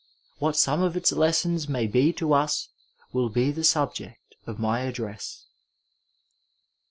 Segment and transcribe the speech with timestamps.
[0.39, 2.69] What some of its lessoils may be to us
[3.13, 5.45] will be the subject of my address.